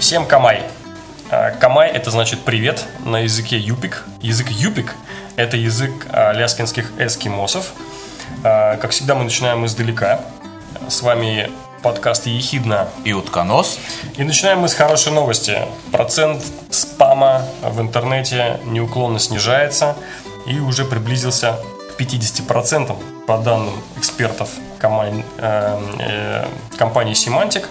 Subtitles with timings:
[0.00, 0.62] Всем камай!
[1.30, 4.06] А, камай– это значит «привет» на языке юпик.
[4.22, 4.94] Язык юпик–
[5.36, 7.72] это язык ляскинских эскимосов.
[8.42, 10.22] А, как всегда, мы начинаем издалека.
[10.88, 11.50] С вами
[11.82, 13.78] подкаст «Ехидна» и «Утконос».
[14.16, 15.58] И начинаем мы с хорошей новости.
[15.92, 19.96] Процент спама в интернете неуклонно снижается
[20.46, 21.58] и уже приблизился
[21.90, 24.48] к 50% по данным экспертов
[24.78, 26.46] компании, э, э,
[26.78, 27.66] компании Semantic.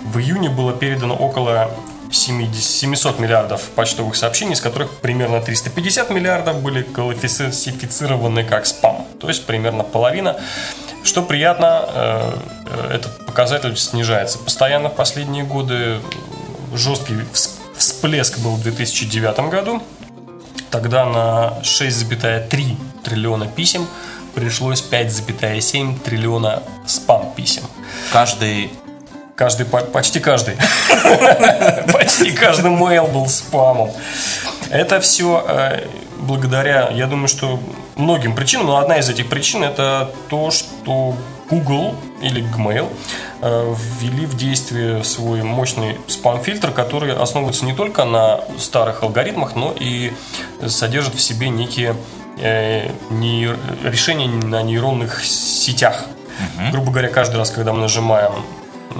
[0.00, 1.70] В июне было передано около
[2.10, 9.06] 70, 700 миллиардов почтовых сообщений, из которых примерно 350 миллиардов были классифицированы как спам.
[9.20, 10.40] То есть примерно половина.
[11.04, 14.38] Что приятно, э, этот показатель снижается.
[14.38, 16.00] Постоянно в последние годы
[16.74, 17.16] жесткий
[17.76, 19.82] всплеск был в 2009 году.
[20.70, 23.86] Тогда на 6,3 триллиона писем
[24.34, 27.64] пришлось 5,7 триллиона спам-писем.
[28.12, 28.70] Каждый
[29.34, 30.56] Каждый, почти каждый.
[31.92, 33.90] Почти каждый мейл был спамом.
[34.70, 35.86] Это все э,
[36.20, 37.58] благодаря, я думаю, что
[37.96, 41.14] многим причинам, но одна из этих причин это то, что
[41.50, 42.90] Google или Gmail
[43.42, 49.74] э, ввели в действие свой мощный спам-фильтр, который основывается не только на старых алгоритмах, но
[49.78, 50.12] и
[50.66, 51.94] содержит в себе некие
[52.38, 52.88] э,
[53.84, 56.06] решения на нейронных сетях.
[56.38, 56.70] Угу.
[56.72, 58.32] Грубо говоря, каждый раз, когда мы нажимаем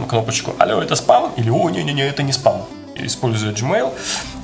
[0.08, 2.66] кнопочку «Алло, это спам?» или «О, не-не-не, это не спам».
[3.06, 3.92] Используя Gmail,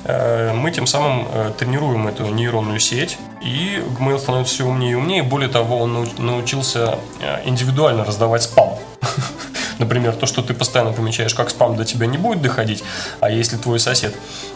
[0.05, 4.95] э, мы тем самым э, тренируем эту нейронную сеть, и Gmail становится все умнее и
[4.95, 5.23] умнее.
[5.23, 8.77] Более того, он научился э, индивидуально раздавать спам.
[9.79, 12.83] Например, то, что ты постоянно помечаешь как спам, до тебя не будет доходить,
[13.21, 14.13] а если твой сосед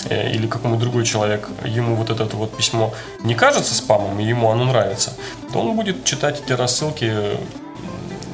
[0.10, 2.94] или какой-нибудь другой человек, ему вот это вот письмо
[3.24, 5.14] не кажется спамом, и ему оно нравится,
[5.54, 7.38] то он будет читать эти рассылки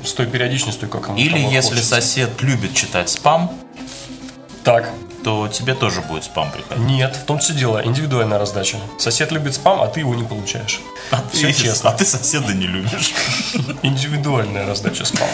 [0.03, 1.95] с той периодичностью, как ему Или если хочется.
[1.95, 3.51] сосед любит читать спам,
[4.63, 4.89] так.
[5.23, 6.85] То тебе тоже будет спам приходить.
[6.85, 8.77] Нет, в том все дело, индивидуальная раздача.
[8.97, 10.79] Сосед любит спам, а ты его не получаешь.
[11.11, 11.89] А все ты, честно.
[11.89, 13.13] А ты соседа не любишь.
[13.81, 15.31] Индивидуальная раздача спама.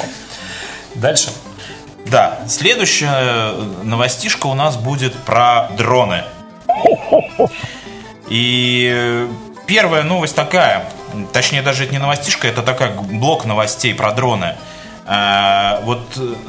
[0.96, 1.32] Дальше.
[2.08, 3.54] Да, следующая
[3.84, 6.24] новостишка у нас будет про дроны.
[8.30, 9.28] И
[9.66, 10.86] первая новость такая.
[11.34, 14.56] Точнее, даже это не новостишка, это такая блок новостей про дроны.
[15.06, 16.02] Э, вот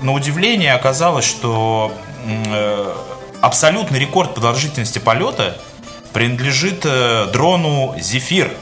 [0.03, 1.93] на удивление оказалось, что
[2.25, 2.95] э,
[3.47, 5.57] абсолютный рекорд продолжительности полета
[6.13, 8.53] принадлежит э, дрону «Зефир»,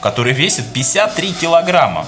[0.00, 2.06] который весит 53 килограмма.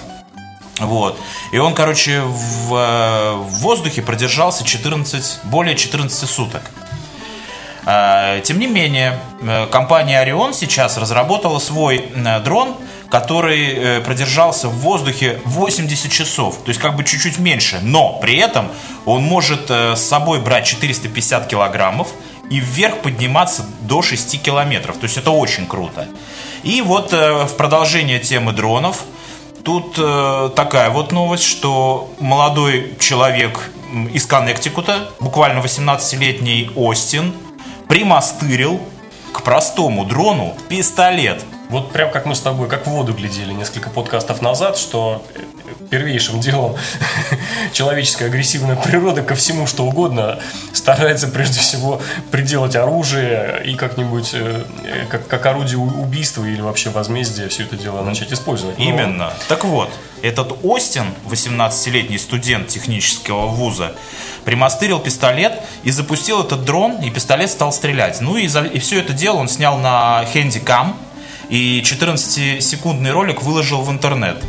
[0.79, 1.19] Вот.
[1.53, 6.63] И он, короче, в, в воздухе продержался 14, более 14 суток.
[7.85, 9.21] Тем не менее,
[9.71, 12.09] компания Orion сейчас разработала свой
[12.43, 12.77] дрон,
[13.11, 18.37] который э, продержался в воздухе 80 часов, то есть как бы чуть-чуть меньше, но при
[18.37, 18.69] этом
[19.05, 22.09] он может э, с собой брать 450 килограммов
[22.51, 26.09] и вверх подниматься до 6 километров, то есть это очень круто.
[26.63, 29.05] И вот э, в продолжение темы дронов,
[29.65, 29.95] тут
[30.55, 33.71] такая вот новость, что молодой человек
[34.13, 37.33] из Коннектикута, буквально 18-летний Остин,
[37.89, 38.79] примастырил
[39.33, 41.43] к простому дрону пистолет–
[41.75, 45.25] вот прям как мы с тобой, как в воду глядели несколько подкастов назад, что
[45.91, 46.77] первейшим делом
[47.73, 50.39] человеческая агрессивная природа ко всему что угодно
[50.73, 54.65] старается прежде всего приделать оружие и как-нибудь э,
[55.11, 58.79] как, как орудие убийства или вообще возмездия все это дело начать использовать.
[58.79, 58.85] Но...
[58.85, 59.33] Именно.
[59.49, 59.91] Так вот,
[60.23, 63.95] этот Остин, 18-летний студент технического вуза,
[64.45, 68.21] примастырил пистолет и запустил этот дрон, и пистолет стал стрелять.
[68.21, 70.97] Ну и, за, и все это дело он снял на хендикам,
[71.49, 74.43] и 14-секундный ролик выложил в интернет.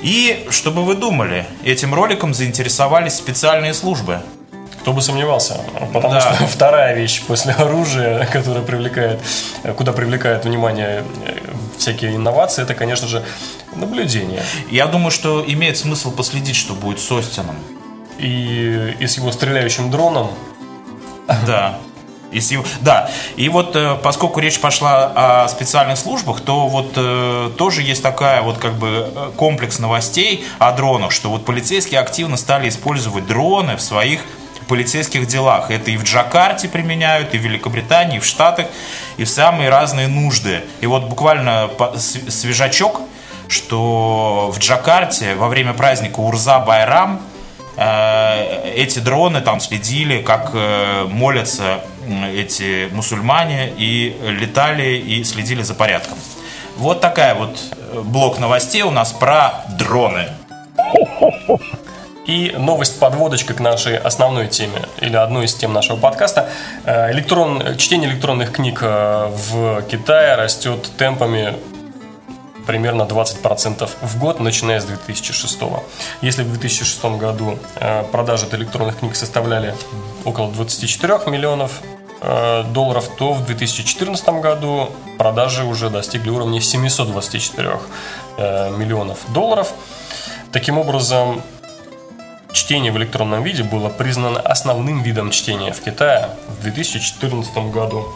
[0.00, 4.20] И, чтобы вы думали, этим роликом заинтересовались специальные службы.
[4.80, 5.60] Кто бы сомневался,
[5.92, 6.34] потому да.
[6.34, 9.20] что вторая вещь после оружия, которая привлекает,
[9.76, 11.38] куда привлекает внимание э,
[11.78, 13.22] всякие инновации, это, конечно же,
[13.76, 14.42] наблюдение.
[14.72, 17.54] Я думаю, что имеет смысл последить, что будет с Остином.
[18.18, 20.32] И, и с его стреляющим дроном.
[21.46, 21.78] Да.
[22.32, 27.82] Если, да, и вот э, поскольку речь пошла о специальных службах, то вот э, тоже
[27.82, 32.70] есть такая вот как бы э, комплекс новостей о дронах, что вот полицейские активно стали
[32.70, 34.22] использовать дроны в своих
[34.66, 35.70] полицейских делах.
[35.70, 38.66] Это и в Джакарте применяют, и в Великобритании, и в Штатах,
[39.18, 40.62] и в самые разные нужды.
[40.80, 41.68] И вот буквально
[41.98, 43.02] свежачок,
[43.48, 47.20] что в Джакарте во время праздника Урза Байрам
[47.76, 50.54] эти дроны там следили, как
[51.08, 51.82] молятся
[52.34, 56.18] эти мусульмане, и летали и следили за порядком.
[56.76, 57.58] Вот такая вот
[58.04, 60.28] блок новостей у нас про дроны.
[62.24, 66.48] И новость подводочка к нашей основной теме, или одной из тем нашего подкаста.
[66.86, 71.54] Электрон, чтение электронных книг в Китае растет темпами
[72.66, 75.58] примерно 20% в год, начиная с 2006.
[76.20, 79.74] Если в 2006 году э, продажи электронных книг составляли
[80.24, 81.82] около 24 миллионов
[82.20, 87.78] э, долларов, то в 2014 году продажи уже достигли уровня 724
[88.36, 89.72] э, миллионов долларов.
[90.52, 91.42] Таким образом,
[92.52, 98.06] чтение в электронном виде было признано основным видом чтения в Китае в 2014 году.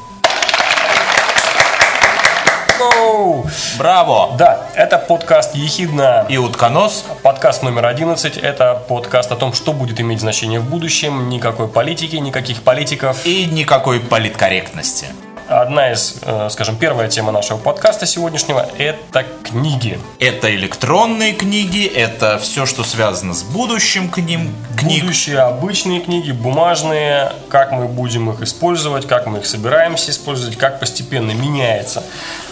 [3.17, 3.47] Гоу!
[3.79, 4.37] Браво!
[4.37, 6.27] Да, это подкаст «Ехидна».
[6.29, 7.07] И «Утконос».
[7.23, 8.37] Подкаст номер 11.
[8.37, 11.31] Это подкаст о том, что будет иметь значение в будущем.
[11.31, 13.25] Никакой политики, никаких политиков.
[13.25, 15.07] И никакой политкорректности.
[15.49, 20.01] Одна из, э, скажем, первая тема нашего подкаста сегодняшнего– это книги.
[20.19, 24.53] Это электронные книги, это все, что связано с будущим к ним.
[24.77, 25.03] Книг.
[25.05, 30.81] Будущие обычные книги, бумажные, как мы будем их использовать, как мы их собираемся использовать, как
[30.81, 32.03] постепенно меняется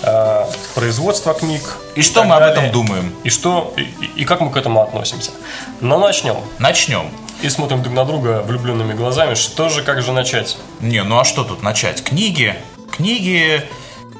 [0.02, 0.44] э,
[0.76, 1.78] производство книг.
[1.96, 3.12] И что мы об этом думаем.
[3.24, 5.32] И, что, и, и как мы к этому относимся.
[5.80, 6.36] Но начнем.
[6.58, 7.10] Начнем
[7.42, 9.34] и смотрим друг на друга влюбленными глазами.
[9.34, 10.56] Что же, как же начать?
[10.80, 12.02] Не, ну а что тут начать?
[12.02, 12.54] Книги,
[12.96, 13.62] Книги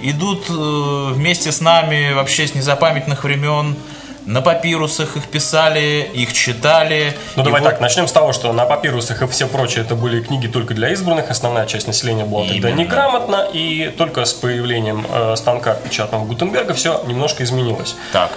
[0.00, 3.76] идут э, вместе с нами вообще с незапамятных времен.
[4.26, 7.14] На папирусах их писали, их читали.
[7.36, 7.70] Ну давай вот...
[7.70, 10.88] так, начнем с того, что на папирусах и все прочее это были книги только для
[10.90, 11.30] избранных.
[11.30, 12.54] Основная часть населения была Именно.
[12.54, 17.94] тогда неграмотна, и только с появлением э, станка печатного Гутенберга все немножко изменилось.
[18.12, 18.32] Так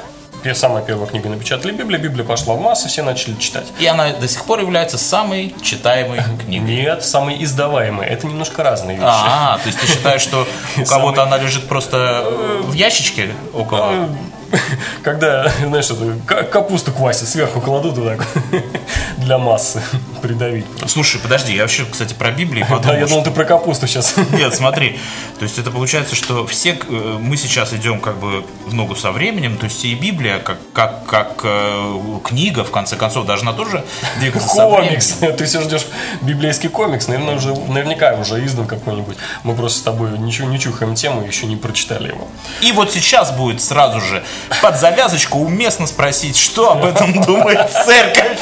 [0.53, 3.65] самая первая книга напечатали Библия, Библия пошла в массы, все начали читать.
[3.79, 6.67] И она до сих пор является самой читаемой книгой.
[6.67, 8.07] Нет, самой издаваемой.
[8.07, 9.07] Это немножко разные вещи.
[9.07, 10.47] А, то есть ты считаешь, что
[10.77, 12.23] у кого-то она лежит просто
[12.61, 14.07] в ящичке около э,
[15.03, 18.17] когда, знаешь, это, капусту квасят, сверху кладут туда
[19.17, 19.81] для массы
[20.21, 20.65] придавить.
[20.85, 22.93] Слушай, подожди, я вообще, кстати, про Библию подумал.
[22.93, 24.15] Да, я думал, ты про капусту сейчас.
[24.31, 24.99] Нет, смотри,
[25.39, 29.11] то есть это получается, что все, э, мы сейчас идем как бы в ногу со
[29.11, 33.83] временем, то есть и Библия, как, как, как э, книга, в конце концов, должна тоже
[34.19, 35.85] двигаться Комикс, ты все ждешь
[36.21, 39.17] библейский комикс, наверное, уже, наверняка уже издан какой-нибудь.
[39.43, 42.27] Мы просто с тобой ничего не чухаем тему, еще не прочитали его.
[42.61, 44.23] И вот сейчас будет сразу же
[44.61, 48.39] под завязочку уместно спросить, что об этом думает церковь.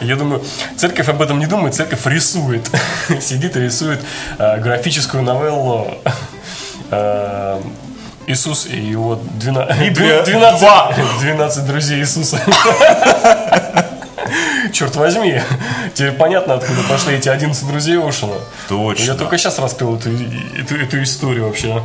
[0.00, 0.42] Я думаю,
[0.76, 2.68] церковь об этом не думает, церковь рисует.
[3.20, 4.00] Сидит и рисует
[4.38, 5.88] э, графическую новеллу
[6.90, 7.60] э,
[8.26, 12.40] Иисус и его 12, 12, 12 друзей Иисуса.
[14.72, 15.40] Черт возьми,
[15.94, 18.34] тебе понятно, откуда пошли эти 11 друзей Ошина.
[18.68, 19.04] Точно.
[19.04, 21.82] Я только сейчас раскрыл эту, эту, эту историю вообще.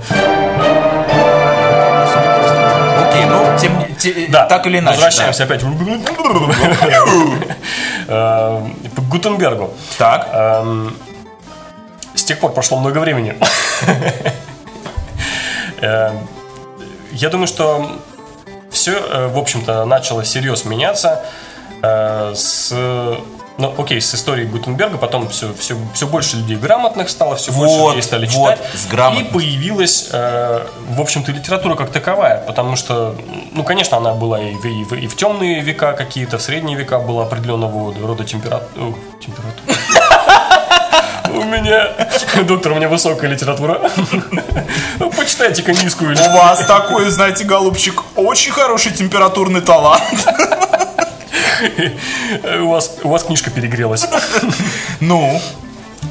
[3.10, 4.96] Окей, ну, тем, те, да, так или иначе.
[4.96, 5.46] Возвращаемся да.
[5.46, 5.64] опять
[8.08, 8.62] э,
[8.96, 9.74] к Гутенбергу.
[9.98, 10.30] Так.
[10.32, 10.96] Эм,
[12.14, 13.36] с тех пор прошло много времени.
[15.82, 16.28] Эм,
[17.12, 18.00] я думаю, что
[18.70, 21.26] все, э, в общем-то, начало серьезно меняться
[21.82, 22.72] э, с
[23.60, 27.68] ну, окей, с историей Гутенберга потом все, все, все больше людей грамотных стало, все вот,
[27.68, 28.60] больше людей стали читать.
[28.92, 33.16] Вот, и появилась, э, в общем-то, литература как таковая, потому что,
[33.52, 36.78] ну, конечно, она была и в, и в, и в темные века какие-то, в средние
[36.78, 38.96] века была определенного рода температура.
[39.20, 39.76] Температура.
[41.32, 41.90] У меня,
[42.48, 43.80] доктор, у меня высокая литература.
[44.98, 46.18] Ну, почитайте-ка низкую.
[46.18, 50.28] У вас такой, знаете, голубчик, очень хороший температурный талант.
[52.62, 54.08] У вас, у вас книжка перегрелась.
[55.00, 55.42] Ну?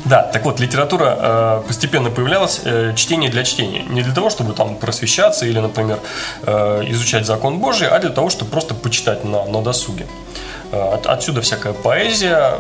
[0.05, 3.83] Да, так вот, литература э, постепенно появлялась, э, чтение для чтения.
[3.83, 5.99] Не для того, чтобы там просвещаться или, например,
[6.43, 10.07] э, изучать закон Божий, а для того, чтобы просто почитать на, на досуге.
[10.73, 12.55] Э, от, отсюда всякая поэзия,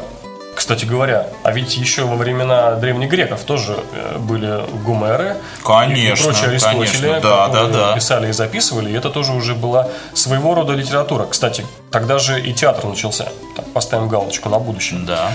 [0.59, 6.33] кстати говоря, а ведь еще во времена древних греков тоже э, были гумеры конечно, и
[6.33, 7.95] прочие Аристотели, да, да, да.
[7.95, 11.27] писали и записывали, и это тоже уже была своего рода литература.
[11.27, 13.29] Кстати, тогда же и театр начался.
[13.55, 14.99] Так, поставим галочку на будущее.
[15.07, 15.33] Да.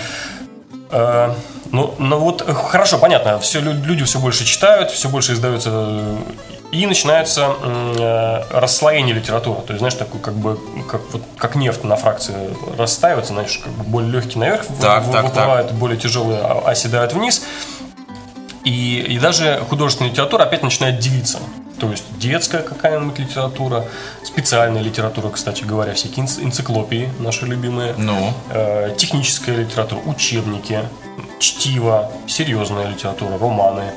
[0.94, 1.34] Э,
[1.72, 6.20] ну, ну вот хорошо, понятно, все люди все больше читают, все больше издается
[6.72, 9.62] и начинается э, расслоение литературы.
[9.62, 10.60] То есть, знаешь, такой как бы
[10.90, 12.36] как, вот, как нефть на фракции
[12.78, 15.76] расстаивается, знаешь, как бы более легкий наверх так, в, так, выплывает, так.
[15.78, 17.44] более тяжелые оседают вниз.
[18.64, 21.40] И, и даже художественная литература опять начинает делиться.
[21.80, 23.86] То есть детская какая-нибудь литература,
[24.24, 30.80] специальная литература, кстати говоря, всякие энц- энциклопии наши любимые, Ну, э, техническая литература, учебники,
[31.40, 33.92] чтиво, серьезная литература, романы,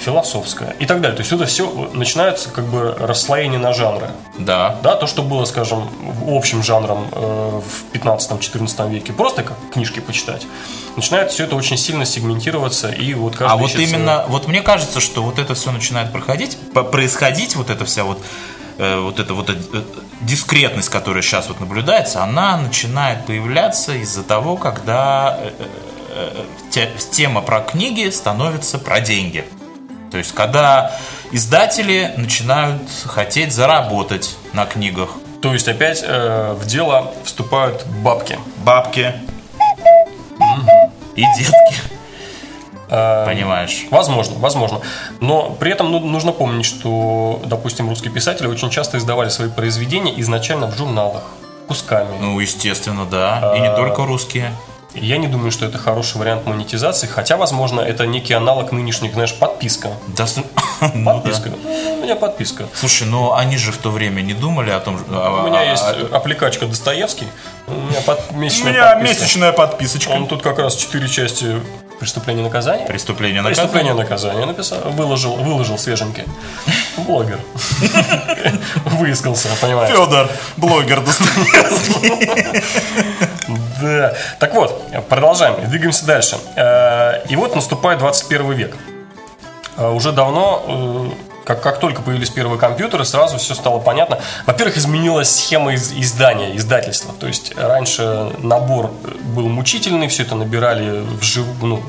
[0.00, 1.16] философская и так далее.
[1.16, 4.08] То есть это все начинается как бы расслоение на жанры.
[4.38, 4.76] да.
[4.82, 5.88] Да, то, что было, скажем,
[6.26, 10.46] общим жанром э, в 15-14 веке, просто как книжки почитать,
[10.96, 15.22] начинает все это очень сильно сегментироваться, и вот А вот именно, вот мне кажется, что
[15.22, 16.56] вот это все начинает проходить,
[16.90, 18.18] происходить, вот эта вся вот,
[18.78, 19.54] э, вот эта вот э,
[20.22, 27.60] дискретность, которая сейчас вот наблюдается, она начинает появляться из-за того, когда э, те- тема про
[27.60, 29.44] книги становится про деньги.
[30.10, 30.92] То есть, когда
[31.30, 35.10] издатели начинают хотеть заработать на книгах.
[35.40, 38.38] То есть опять э, в дело вступают бабки.
[38.58, 39.14] Бабки
[41.16, 41.76] и детки.
[42.90, 43.86] Э, Понимаешь?
[43.90, 44.80] Возможно, возможно.
[45.20, 50.20] Но при этом ну, нужно помнить, что, допустим, русские писатели очень часто издавали свои произведения
[50.20, 51.22] изначально в журналах,
[51.68, 52.18] кусками.
[52.20, 53.54] Ну, естественно, да.
[53.56, 54.52] И не только русские.
[54.94, 59.32] Я не думаю, что это хороший вариант монетизации, хотя, возможно, это некий аналог нынешних, знаешь,
[59.34, 59.90] подписка.
[60.08, 60.36] Да, с-
[60.94, 61.14] ну да.
[61.14, 61.50] Подписка.
[61.50, 62.64] У меня подписка.
[62.74, 65.42] Слушай, ну они же в то время не думали о том, что...
[65.44, 67.28] У меня есть аппликачка Достоевский.
[67.68, 69.22] У меня под- У месячная меня подписка.
[69.22, 70.10] месячная подписочка.
[70.10, 71.60] Он тут как раз четыре части
[72.00, 72.86] преступления наказания.
[72.86, 74.44] Преступление Преступление и наказания.
[74.46, 76.24] написал, выложил, выложил свеженький.
[76.96, 77.38] Блогер.
[78.86, 79.90] Выискался, понимаешь.
[79.94, 82.26] Федор, блогер Достоевский.
[83.80, 84.14] Да.
[84.38, 86.36] Так вот, продолжаем, двигаемся дальше.
[86.56, 88.76] Э, И вот наступает 21 век.
[89.76, 94.18] Э, Уже давно, э, как, как только появились первые компьютеры, сразу все стало понятно.
[94.46, 97.12] Во-первых, изменилась схема из- издания, издательства.
[97.18, 98.90] То есть раньше набор
[99.34, 101.46] был мучительный, все это набирали в жив...
[101.62, 101.82] ну,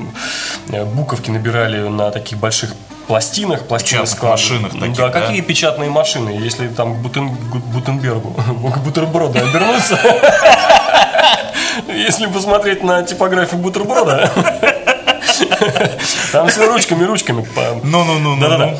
[0.86, 2.70] буковки набирали на таких больших
[3.06, 5.20] пластинах, пластины Печатных машинах таких, да, да?
[5.20, 8.30] какие печатные машины, если там к Бутен- к Бутенбергу,
[8.74, 9.98] к бутерброду обернуться,
[11.88, 14.30] если посмотреть на типографию бутерброда,
[16.32, 17.42] там все ручками, ручками.
[17.42, 18.38] по- Ну-ну-ну.
[18.40, 18.74] Да-да-да.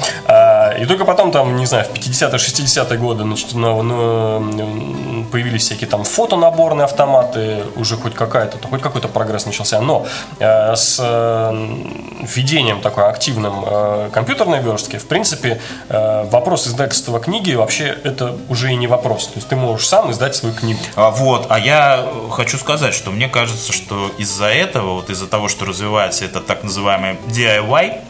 [0.83, 5.89] И только потом, там, не знаю, в 50-е, 60-е годы значит, ну, ну, появились всякие
[5.89, 9.81] там фотонаборные автоматы, уже хоть какая-то, хоть какой-то прогресс начался.
[9.81, 10.09] Но
[10.41, 11.77] э, с э,
[12.23, 18.73] введением такой активным э, компьютерной верстки, в принципе, э, вопрос издательства книги вообще это уже
[18.73, 19.29] и не вопрос.
[19.29, 20.81] То есть ты можешь сам издать свою книгу.
[20.97, 25.47] А, Вот, а я хочу сказать, что мне кажется, что из-за этого, вот из-за того,
[25.47, 28.01] что развивается это так называемый DIY,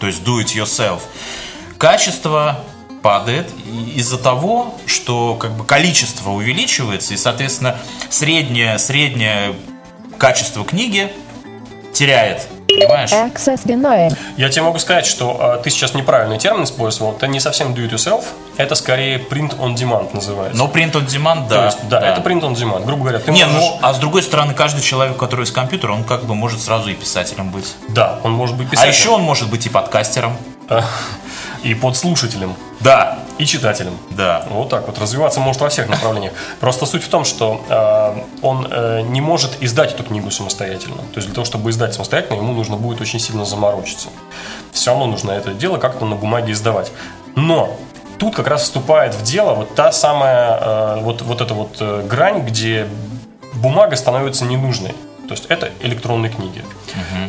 [0.00, 1.00] то есть do it yourself,
[1.78, 2.60] качество
[3.02, 3.48] падает
[3.94, 7.76] из-за того, что как бы количество увеличивается и, соответственно,
[8.10, 9.54] среднее, среднее
[10.18, 11.12] качество книги
[11.92, 12.46] теряет.
[12.68, 13.10] Понимаешь?
[14.36, 17.12] Я тебе могу сказать, что э, ты сейчас неправильный термин использовал.
[17.12, 18.24] Это не совсем do it yourself,
[18.56, 20.58] это скорее print on demand называется.
[20.58, 21.56] Но print on demand, да.
[21.56, 22.84] То есть, да, это print on demand.
[22.84, 23.60] Грубо говоря, ты Не, можешь...
[23.60, 26.60] ну, а с другой стороны, каждый человек, у которого есть компьютер, он как бы может
[26.60, 27.76] сразу и писателем быть.
[27.88, 28.94] Да, он может быть А писателем.
[28.94, 30.36] еще он может быть и подкастером.
[31.62, 32.54] И подслушателем.
[32.80, 33.96] Да, И читателем.
[34.10, 34.44] да.
[34.50, 34.98] Вот так вот.
[34.98, 36.32] Развиваться может во всех направлениях.
[36.60, 40.96] Просто суть в том, что э, он э, не может издать эту книгу самостоятельно.
[40.96, 44.08] То есть для того, чтобы издать самостоятельно, ему нужно будет очень сильно заморочиться.
[44.72, 46.92] Все равно нужно это дело как-то на бумаге издавать.
[47.34, 47.76] Но
[48.18, 52.02] тут как раз вступает в дело вот та самая, э, вот, вот эта вот э,
[52.08, 52.86] грань, где
[53.54, 54.94] бумага становится ненужной.
[55.28, 56.62] То есть это электронные книги.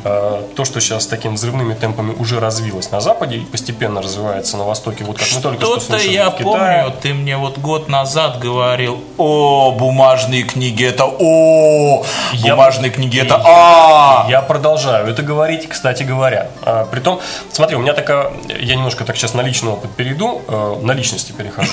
[0.03, 4.57] Э, То, что сейчас с такими взрывными темпами уже развилось на Западе и постепенно развивается
[4.57, 6.45] на Востоке, вот как мы только что слышали я в Китае.
[6.83, 13.19] помню, ты мне вот год назад говорил, о, бумажные книги это о, Я- бумажные книги
[13.19, 14.27] это а.
[14.29, 16.49] Я продолжаю это говорить, кстати говоря.
[16.63, 17.19] А, притом,
[17.51, 21.31] смотри, у меня такая, я немножко так сейчас на личный опыт перейду, э, на личности
[21.31, 21.71] перехожу.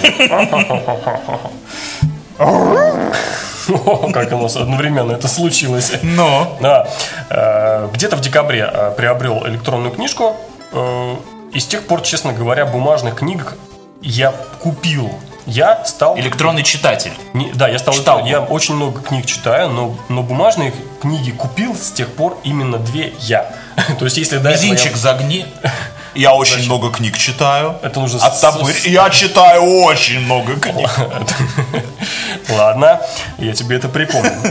[4.12, 5.92] Как у нас одновременно это случилось.
[6.02, 6.56] Но.
[6.60, 6.86] Да.
[7.30, 10.36] Э, Где-то в декабре э, приобрел электронную книжку.
[10.72, 11.16] э,
[11.52, 13.54] И с тех пор, честно говоря, бумажных книг
[14.02, 15.10] я купил.
[15.46, 16.18] Я стал...
[16.18, 17.12] Электронный читатель.
[17.34, 18.24] Не- да, я стал Читал.
[18.24, 23.12] Я очень много книг читаю, но, но бумажные книги купил с тех пор именно две
[23.20, 23.54] я.
[23.98, 25.44] То есть, если до этого я- Мизинчик загни.
[26.14, 27.74] Я очень много книг читаю.
[27.82, 28.72] Это нужно Оттопырь.
[28.74, 30.88] с- Я читаю очень много книг.
[32.48, 33.00] Ладно,
[33.38, 34.30] я тебе это припомню.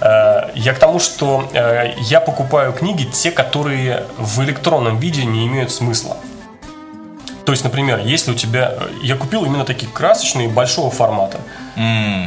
[0.00, 5.46] Э, Я к тому, что э, я покупаю книги, те, которые в электронном виде не
[5.46, 6.16] имеют смысла.
[7.46, 8.72] То есть, например, если у тебя...
[8.72, 11.38] э, Я купил именно такие красочные, большого формата,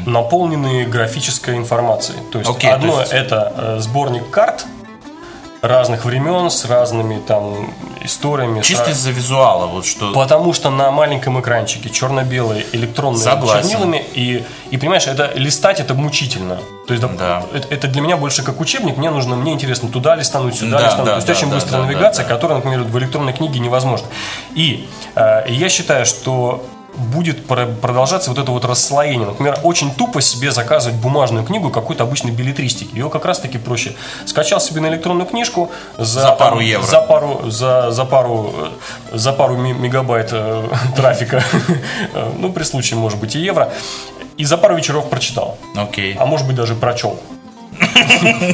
[0.05, 2.19] наполненные графической информацией.
[2.31, 4.65] То есть, то одно есть- это сборник карт,
[5.67, 8.61] разных времен, с разными там историями.
[8.61, 10.11] Чисто из-за визуала, вот что...
[10.13, 13.69] Потому что на маленьком экранчике черно-белые электронные Согласен.
[13.69, 16.59] чернилами и, и понимаешь, это листать это мучительно.
[16.87, 17.43] То есть Да.
[17.53, 18.97] это, это для меня больше как учебник.
[18.97, 21.05] Мне нужно, мне интересно туда листануть, сюда Да, листануть.
[21.05, 22.35] да, То есть да, очень да, быстрая да, навигация, да, да.
[22.35, 24.07] которая, например, в электронной книге невозможна.
[24.55, 26.65] И э, я считаю, что
[26.97, 29.27] будет про- продолжаться вот это вот расслоение.
[29.27, 32.93] Например, очень тупо себе заказывать бумажную книгу какой-то обычной билетристики.
[32.95, 33.95] Ее как раз таки проще.
[34.25, 36.85] Скачал себе на электронную книжку за, За пару там, евро.
[36.85, 38.53] За пару, за, за пару,
[39.11, 41.43] э, за пару мегабайт э, трафика,
[42.13, 43.71] Э, ну, при случае, может быть, и евро,
[44.37, 45.57] и за пару вечеров прочитал.
[45.75, 46.15] Окей.
[46.19, 47.19] А может быть, даже прочел.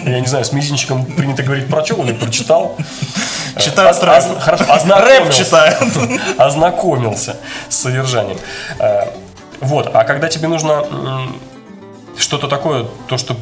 [0.05, 2.75] Я не знаю, с мизинчиком принято говорить прочел или прочитал.
[3.59, 5.43] Читаю оз- Хорошо, Рэп ознакомился.
[5.45, 5.75] читаю.
[6.37, 7.37] Ознакомился
[7.69, 8.37] с содержанием.
[8.79, 9.07] Э,
[9.61, 10.83] Вот, а когда тебе нужно
[12.17, 13.35] что-то такое, то, что,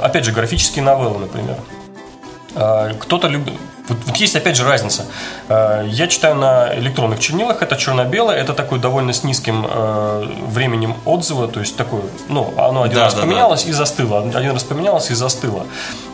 [0.00, 1.56] опять же, графические новеллы, например.
[2.56, 3.52] Э, Кто-то любит...
[3.88, 5.04] Вот, вот есть опять же разница.
[5.48, 10.94] Э, Я читаю на электронных чернилах, это черно-белое, это такой довольно с низким э, временем
[11.04, 14.64] отзыва, то есть такое, ну, оно один Да, раз да, поменялось и застыло, один раз
[14.64, 15.66] поменялось и застыло.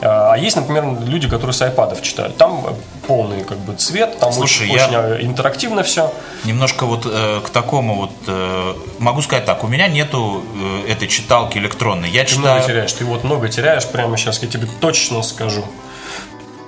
[0.03, 2.37] А есть, например, люди, которые с айпадов читают.
[2.37, 2.67] Там
[3.07, 6.13] полный как бы цвет, там Слушай, очень, я- очень, интерактивно все.
[6.45, 8.11] Немножко вот э, к такому вот...
[8.27, 10.43] э, могу сказать так, у меня нету
[10.87, 12.11] э, этой читалки электронной.
[12.11, 15.65] Я Ты много читаю, теряешь, ты вот много теряешь прямо сейчас, я тебе точно скажу.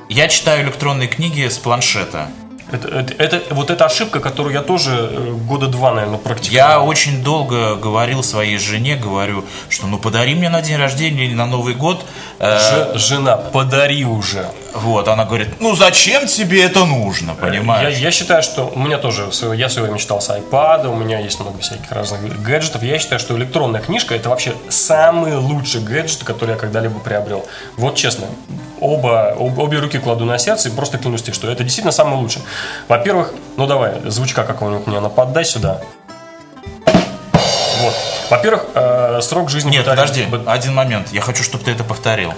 [0.08, 2.28] Я читаю электронные книги с планшета.
[2.72, 6.70] Это, это, это- вот эта ошибка, которую я тоже э, года два, наверное, практиковал.
[6.70, 11.34] Я очень долго говорил своей жене, говорю, что ну подари мне на день рождения или
[11.34, 12.04] на Новый год.
[12.40, 14.46] э, Ж- жена, подари уже.
[14.72, 17.96] вот, она говорит, ну зачем тебе это нужно, Я, понимаешь?
[17.98, 21.20] я считаю, что у меня тоже, я в свое время читал с iPad, у меня
[21.20, 22.82] есть много всяких разных гаджетов.
[22.82, 27.46] Я считаю, что электронная книжка это вообще самый лучший гаджет, который я когда-либо приобрел.
[27.76, 28.26] Вот честно,
[28.84, 32.16] оба, об- обе руки кладу на сердце и просто клянусь тебе, что это действительно самый
[32.20, 32.42] лучший.
[32.88, 35.80] Во-первых, ну давай, звучка какого-нибудь мне наподдай поддай сюда.
[37.80, 37.94] Вот.
[38.30, 41.08] Во-первых, э, срок жизни Нет, батареи- подожди, один момент.
[41.12, 42.32] Я хочу, чтобы ты это повторил.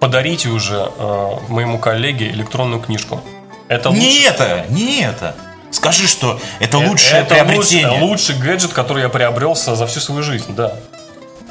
[0.00, 3.20] Подарите уже э, моему коллеге электронную книжку.
[3.68, 5.34] Это Не лучше- это, не это.
[5.70, 7.88] Скажи, что это Э, лучшее это приобретение.
[7.88, 10.72] лучший, лучший гаджет, который я приобрел за всю свою жизнь, да.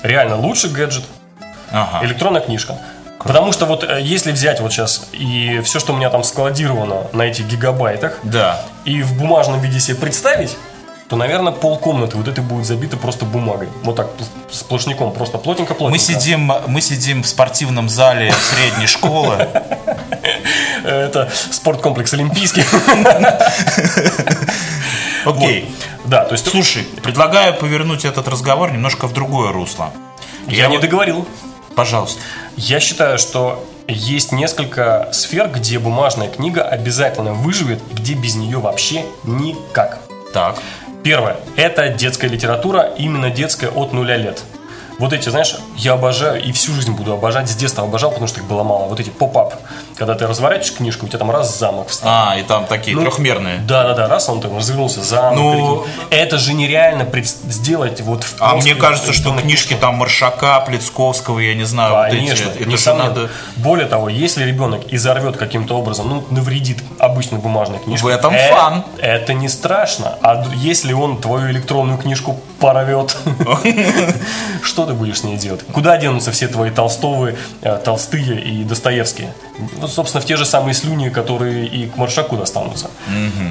[0.03, 1.03] Реально, лучший гаджет.
[1.71, 2.05] Ага.
[2.05, 2.77] Электронная книжка.
[3.23, 7.07] Потому что вот э, если взять вот сейчас и все, что у меня там складировано
[7.13, 8.61] на этих гигабайтах, Да.
[8.85, 10.57] и в бумажном виде себе представить,
[11.09, 13.69] то, наверное, полкомнаты вот это будет забито просто бумагой.
[13.83, 14.07] Вот так,
[14.51, 15.91] сплошняком, просто плотненько-плотненько.
[15.91, 19.35] Мы сидим, мы сидим в спортивном зале средней школы.
[20.83, 22.63] Это спорткомплекс Олимпийский.
[25.25, 25.73] Окей.
[26.05, 26.47] Да, то есть...
[26.49, 29.91] Слушай, предлагаю повернуть этот разговор немножко в другое русло.
[30.47, 31.27] Я не вот- договорил.
[31.75, 32.19] Пожалуйста.
[32.55, 39.05] Я считаю, что есть несколько сфер, где бумажная книга обязательно выживет, где без нее вообще
[39.23, 39.99] никак.
[40.33, 40.57] Так.
[41.03, 41.37] Первое.
[41.57, 44.43] Это детская литература, именно детская от нуля лет.
[44.99, 48.39] Вот эти, знаешь, я обожаю и всю жизнь буду обожать, с детства обожал, потому что
[48.39, 48.85] их было мало.
[48.85, 49.55] Вот эти поп-ап,
[49.97, 52.09] когда ты разворачиваешь книжку, у тебя там раз замок встал.
[52.31, 53.59] А, и там такие Ну, трехмерные.
[53.59, 55.35] Да, да, да, раз он там развернулся замок.
[55.35, 60.59] Ну, это же нереально пред- сделать вот в А мне кажется, что книжки там Маршака,
[60.61, 63.09] Плецковского, я не знаю, вот эти, Конечно, это же несомненно.
[63.09, 63.29] надо...
[63.57, 68.03] Более того, если ребенок изорвет каким-то образом, ну, навредит обычной бумажной книжке.
[68.05, 68.83] В этом э- фан.
[68.99, 70.17] Это не страшно.
[70.21, 73.15] А если он твою электронную книжку порвет,
[74.63, 75.61] что ты будешь с ней делать?
[75.71, 79.33] Куда денутся все твои Толстовы, э, Толстые и Достоевские?
[79.87, 82.89] Собственно, в те же самые слюни, которые и к Маршаку достанутся.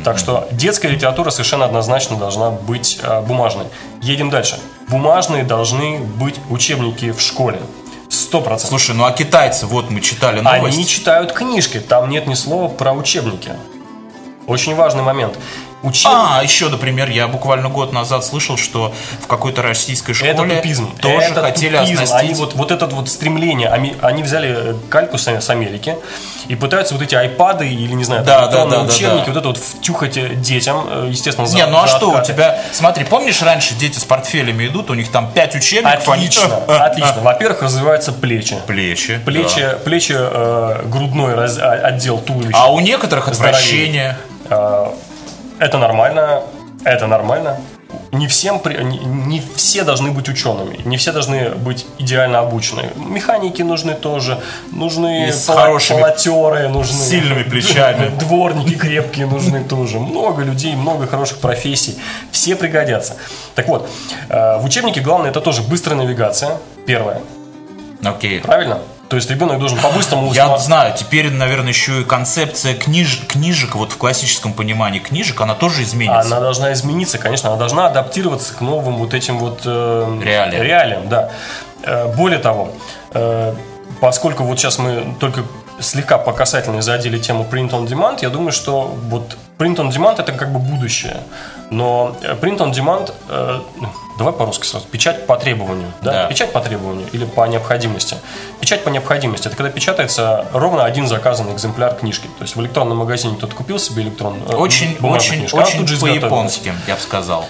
[0.05, 3.67] Так что детская литература совершенно однозначно должна быть э, бумажной.
[4.01, 4.59] Едем дальше.
[4.89, 7.61] Бумажные должны быть учебники в школе.
[8.09, 8.69] Сто процентов.
[8.69, 10.77] Слушай, ну а китайцы, вот мы читали новость.
[10.77, 13.53] Они читают книжки, там нет ни слова про учебники.
[14.47, 15.39] Очень важный момент.
[15.83, 20.43] Учебники А, еще, например, я буквально год назад слышал, что в какой-то российской школе это
[20.45, 20.95] тупизм.
[20.97, 22.03] тоже это хотели тупизм.
[22.05, 22.31] оснастить...
[22.31, 25.97] Они вот, вот это вот стремление, они, они взяли э, кальку с, с Америки
[26.49, 29.33] и пытаются вот эти айпады или, не знаю, Да, там, да, да, да, учебники, да.
[29.33, 32.13] вот это вот втюхать э, детям, э, естественно, за Не, ну а за что, у
[32.13, 32.33] откаты.
[32.33, 32.63] тебя...
[32.73, 37.17] Смотри, помнишь, раньше дети с портфелями идут, у них там 5 учебников, они- Отлично, отлично.
[37.23, 38.57] Во-первых, развиваются плечи.
[38.67, 39.21] Плечи.
[39.25, 39.77] Плечи, да.
[39.85, 42.57] плечи э, грудной раз- а- отдел туловища.
[42.57, 43.51] А у некоторых Здоровее.
[43.57, 44.19] отвращение.
[44.49, 44.95] А,
[45.63, 46.43] Это нормально,
[46.85, 47.57] это нормально.
[48.11, 52.91] Не, всем, не, не все должны быть учеными, не все должны быть идеально обучены.
[52.97, 54.41] Механики нужны тоже,
[54.73, 58.09] нужны И с пола- хорошими, полотеры, нужны сильными плечами.
[58.19, 60.01] дворники крепкие нужны тоже.
[60.01, 61.97] Много людей, много хороших профессий,
[62.33, 63.15] все пригодятся.
[63.55, 63.89] Так вот,
[64.31, 67.21] э, в учебнике главное это тоже быстрая навигация, первое,
[68.03, 68.41] Окей.
[68.41, 68.79] правильно?
[69.13, 73.93] То есть ребенок должен по-быстрому Я знаю, теперь, наверное, еще и концепция книж, книжек, вот
[73.93, 76.21] в классическом понимании книжек, она тоже изменится.
[76.35, 80.63] Она должна измениться, конечно, она должна адаптироваться к новым вот этим вот э, Реалиям.
[80.63, 81.31] реалиям, да.
[81.83, 82.71] Э, более того,
[83.13, 83.55] э,
[84.01, 85.43] поскольку вот сейчас мы только
[85.79, 90.23] слегка по касательной задели тему print on demand, я думаю, что вот print on demand
[90.23, 91.19] это как бы будущее.
[91.69, 95.93] Но э, print on demand, э, ну, давай по-русски сразу, печать по требованию.
[96.03, 96.13] Да?
[96.13, 96.27] Да.
[96.27, 98.17] Печать по требованию или по необходимости.
[98.61, 102.27] Печать по необходимости это когда печатается ровно один заказанный экземпляр книжки.
[102.39, 105.79] То есть в электронном магазине кто-то купил себе электрон, э, Очень, бумажную очень, книжку, очень
[105.79, 106.21] тут же изготовилась.
[106.23, 107.45] по-японски, я бы сказал.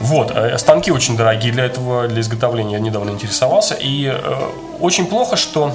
[0.00, 3.74] Вот, э, станки очень дорогие для этого, для изготовления, я недавно интересовался.
[3.74, 4.50] И э,
[4.80, 5.72] очень плохо, что э,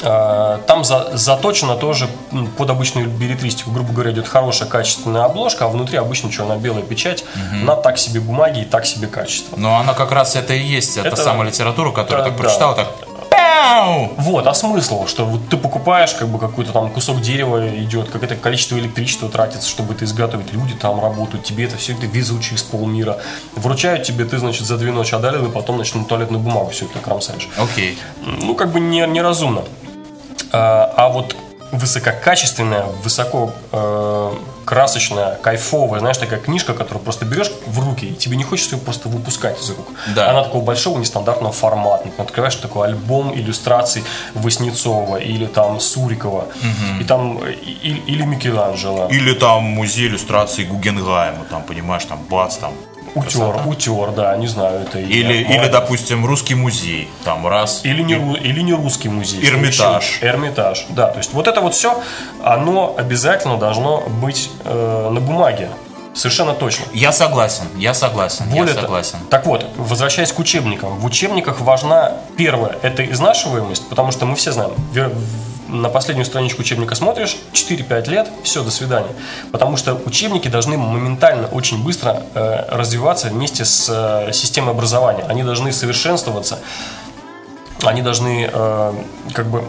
[0.00, 2.08] там за- заточено тоже
[2.56, 3.70] под обычную билетристику.
[3.70, 7.24] Грубо говоря, идет хорошая качественная обложка, а внутри обычно черно-белая печать
[7.62, 9.56] на так себе бумаги и так себе качество.
[9.56, 12.42] Но она как раз это и есть, это, Это- самая литература, которую Да, так да.
[12.42, 12.88] прочитал, так
[13.30, 18.08] «Пяу!» Вот, а смысл, что вот ты покупаешь как бы какой-то там кусок дерева идет,
[18.10, 20.52] какое-то количество электричества тратится, чтобы это изготовить.
[20.52, 23.18] Люди там работают, тебе это все это везут через полмира.
[23.54, 26.86] Вручают тебе, ты, значит, за две ночи одолел, и потом, значит, на туалетную бумагу все
[26.86, 27.48] это кромсаешь.
[27.58, 27.98] Окей.
[28.24, 29.62] ну, как бы не, неразумно.
[30.52, 31.36] А, а вот
[31.72, 34.32] высококачественная, высоко э,
[34.64, 38.82] красочная, кайфовая, знаешь, такая книжка, которую просто берешь в руки, и тебе не хочется ее
[38.82, 39.86] просто выпускать из рук.
[40.14, 40.30] Да.
[40.30, 42.04] Она такого большого нестандартного формата.
[42.06, 44.02] Например, открываешь такой альбом иллюстраций
[44.34, 46.46] Васнецова или там Сурикова,
[47.00, 49.08] и там э, и- или Микеланджело.
[49.08, 52.72] Или там музей иллюстрации Гугенгайма, там, понимаешь, там бац, там.
[53.14, 53.62] Утер, красота.
[53.66, 57.80] утер, да, не знаю, это Или, я- или, допустим, русский музей, там раз.
[57.84, 59.44] Или не, или не русский музей.
[59.44, 60.04] Эрмитаж.
[60.16, 61.08] Еще- Эрмитаж, да.
[61.08, 62.00] То есть вот это вот все,
[62.42, 65.70] оно обязательно должно быть э, на бумаге.
[66.14, 66.86] Совершенно точно.
[66.92, 69.18] Я согласен, я согласен, Более я согласен.
[69.30, 70.98] Так вот, возвращаясь к учебникам.
[70.98, 74.72] В учебниках важна, первое, это изнашиваемость, потому что мы все знаем,
[75.68, 79.10] на последнюю страничку учебника смотришь, 4-5 лет, все, до свидания.
[79.52, 85.24] Потому что учебники должны моментально, очень быстро э, развиваться вместе с э, системой образования.
[85.28, 86.58] Они должны совершенствоваться,
[87.84, 88.94] они должны э,
[89.32, 89.64] как бы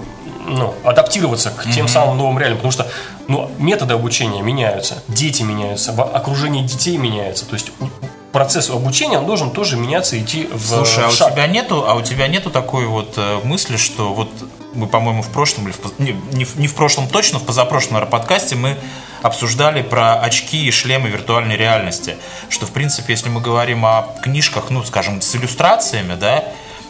[0.45, 2.87] ну, адаптироваться к тем самым новым реалиям, потому что
[3.27, 7.87] ну, методы обучения меняются, дети меняются, в окружении детей меняется, то есть у-
[8.31, 11.33] процесс обучения он должен тоже меняться, идти в, Слушай, а в у шаг.
[11.33, 14.29] тебя нету, а у тебя нету такой вот э, мысли, что вот
[14.73, 17.93] мы, по-моему, в прошлом или в, не, не в, не в прошлом точно, в позапрошлом
[17.93, 18.77] наверное, подкасте мы
[19.21, 22.15] обсуждали про очки и шлемы виртуальной реальности,
[22.49, 26.45] что в принципе, если мы говорим о книжках, ну, скажем, с иллюстрациями, да,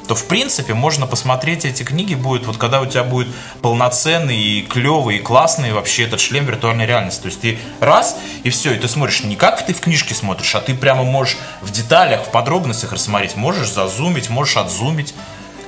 [0.07, 3.27] то в принципе можно посмотреть эти книги будет, вот когда у тебя будет
[3.61, 7.21] полноценный и клевый, и классный вообще этот шлем виртуальной реальности.
[7.21, 10.55] То есть ты раз, и все, и ты смотришь не как ты в книжке смотришь,
[10.55, 13.35] а ты прямо можешь в деталях, в подробностях рассмотреть.
[13.35, 15.13] Можешь зазумить, можешь отзумить.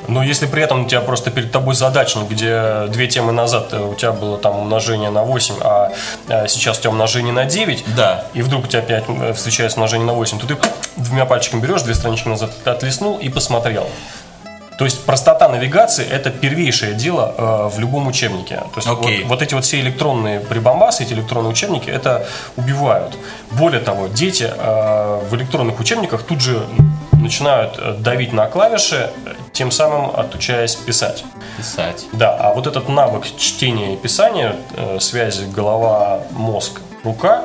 [0.08, 3.80] Но если при этом у тебя просто перед тобой задачник, где две темы назад э,
[3.80, 5.94] у тебя было там умножение на 8, а
[6.28, 8.26] э, сейчас у тебя умножение на 9, Да.
[8.34, 10.58] и вдруг у тебя опять э, встречается умножение на 8, то ты
[10.98, 13.88] двумя пальчиками берешь, две странички назад отлеснул и посмотрел.
[14.78, 18.56] То есть простота навигации– это первейшее дело э, в любом учебнике.
[18.56, 19.22] То есть Окей.
[19.22, 22.26] вот, вот эти вот все электронные прибамбасы, эти электронные учебники, это
[22.58, 23.18] убивают.
[23.52, 26.66] Более того, дети э, в электронных учебниках тут же
[27.24, 31.24] начинают э, давить на клавиши, э, тем самым отучаясь писать.
[31.58, 32.06] Писать.
[32.12, 37.42] Да, а вот этот навык чтения и писания, э, связи голова-мозг, рука,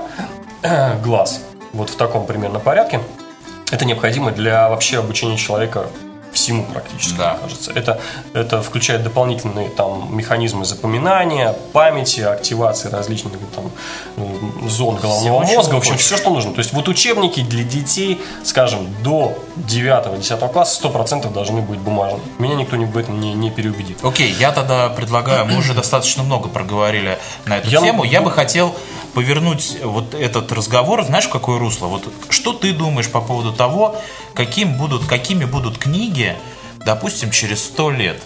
[1.05, 1.41] глаз,
[1.73, 3.01] вот в таком примерно порядке,
[3.71, 5.87] это необходимо для вообще обучения человека
[6.39, 7.33] всему практически, Да.
[7.35, 7.73] мне кажется.
[7.73, 8.01] Это,
[8.35, 13.71] это включает дополнительные там механизмы запоминания, памяти, активации различных там
[14.17, 16.07] э, зон головного Всего, мозга, в общем, хочешь.
[16.07, 16.53] все, что нужно.
[16.53, 22.23] То есть вот учебники для детей, скажем, до 9-10 класса 100% должны быть бумажные.
[22.39, 23.99] Меня никто не в этом не, не переубедит.
[24.05, 28.05] Окей, я тогда предлагаю, мы уже достаточно много проговорили на эту Я- тему.
[28.05, 28.75] Я бы хотел
[29.15, 31.87] повернуть вот этот разговор, знаешь, в какое русло?
[31.87, 33.97] Вот что ты думаешь по поводу того,
[34.35, 36.28] каким будут, какими будут книги,
[36.85, 38.21] допустим, через сто лет?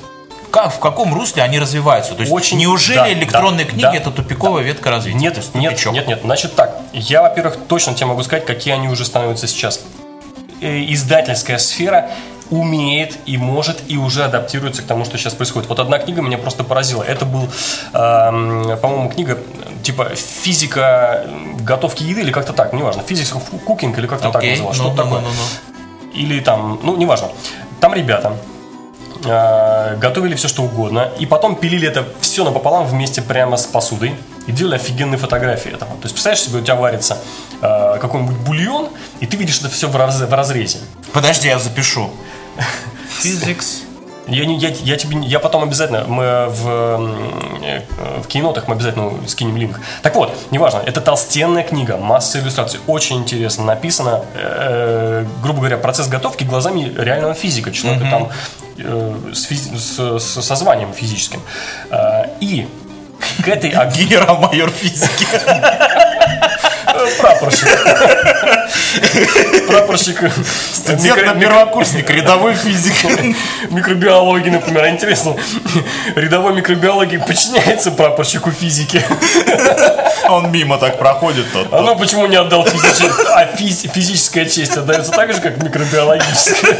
[0.50, 2.14] Как, в каком русле они развиваются?
[2.14, 5.16] То есть, Очень- неужели да, электронные да, книги да, это тупиковая ветка развития?
[5.18, 5.92] Нет, есть нет, тупичок?
[5.94, 6.20] нет, нет.
[6.22, 9.80] Значит так, я, во-первых, точно тебе могу сказать, какие они уже становятся сейчас.
[10.60, 12.10] Э, Издательская сфера
[12.50, 15.70] умеет и может и уже адаптируется к тому, что сейчас происходит.
[15.70, 17.02] Вот одна книга меня просто поразила.
[17.02, 17.48] Это был,
[17.94, 19.38] эм, по-моему, книга
[19.82, 21.26] типа физика
[21.60, 25.04] готовки еды или как-то так, неважно, физика кукинг или как-то так Окей, называлось, ну, что-то
[25.04, 25.20] ну, такое.
[25.22, 26.20] ну, ну, ну.
[26.20, 27.28] Или там, ну, неважно.
[27.82, 28.36] Там ребята
[29.24, 34.14] э, готовили все, что угодно, и потом пилили это все напополам вместе прямо с посудой
[34.46, 35.90] и делали офигенные фотографии этого.
[35.96, 37.18] То есть, представляешь себе, у тебя варится
[37.60, 40.78] э, какой-нибудь бульон, и ты видишь это все в, раз- в разрезе.
[41.12, 42.08] Подожди, я запишу.
[43.20, 43.80] Physics
[44.28, 47.82] Я, не, я, я, тебе, я потом обязательно, мы в, э,
[48.22, 49.80] в кейнотах мы обязательно скинем линк.
[50.02, 56.06] Так вот, неважно, это толстенная книга, масса иллюстраций, очень интересно написано, э, грубо говоря, процесс
[56.06, 58.10] готовки глазами реального физика, человека mm-hmm.
[58.10, 58.28] там
[58.78, 61.40] э, с, физи- с, с, со званием физическим.
[61.90, 62.68] Э, и
[63.42, 63.70] к этой...
[63.96, 65.26] Генерал-майор физики.
[67.18, 67.68] Прапорщик.
[69.66, 70.32] Прапорщик.
[70.72, 72.94] Студент первокурсник, рядовой физик.
[73.70, 74.88] Микробиологии, например.
[74.88, 75.36] Интересно,
[76.16, 79.04] рядовой микробиологии подчиняется прапорщику физики.
[80.28, 81.68] Он мимо так проходит тот.
[81.72, 83.12] А ну почему не отдал физическую?
[83.34, 86.76] А физическая честь отдается так же, как микробиологическая.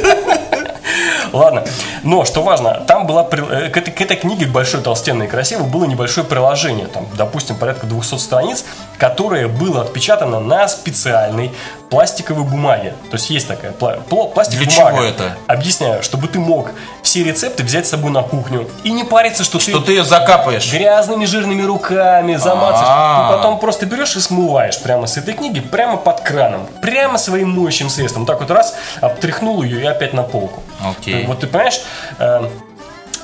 [1.33, 1.65] Ладно,
[2.03, 5.67] но что важно, там была э, к этой, к этой книге большой, толстенной и красивой
[5.67, 8.65] было небольшое приложение, там, допустим, порядка 200 страниц,
[8.99, 11.53] которое было отпечатано на специальной
[11.93, 12.95] пластиковой бумаге.
[13.11, 14.97] То есть есть такая пластиковая Для бумага.
[14.97, 15.37] чего это?
[15.47, 16.71] Объясняю, чтобы ты мог
[17.03, 20.05] все рецепты взять с собой на кухню и не париться, что, что ты, ты ее
[20.05, 22.87] закапаешь грязными жирными руками, замацаешь.
[22.89, 23.29] А.
[23.29, 27.51] Ты потом просто берешь и смываешь прямо с этой книги, прямо под краном, прямо своим
[27.51, 28.25] моющим средством.
[28.25, 30.63] Так вот раз, обтряхнул ее и опять на полку.
[30.83, 31.22] Окей.
[31.27, 31.81] Вот ты понимаешь,
[32.19, 32.49] э,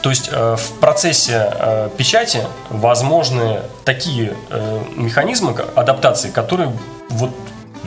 [0.03, 4.35] то есть э, в процессе э, печати возможны такие
[4.97, 6.73] механизмы адаптации, которые
[7.09, 7.31] вот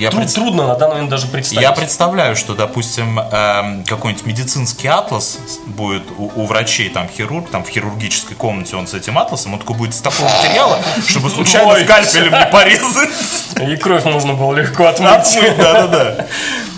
[0.01, 0.33] я Труд, пред...
[0.33, 1.61] Трудно на данный момент даже представить.
[1.61, 5.37] Я представляю, что, допустим, э, какой-нибудь медицинский атлас
[5.67, 9.59] будет у, у врачей, там, хирург, там, в хирургической комнате он с этим атласом, он
[9.59, 13.09] такой будет из такого материала, чтобы случайно скальпелем не порезать.
[13.61, 15.37] И кровь можно было легко отмыть.
[15.57, 16.25] Да-да-да.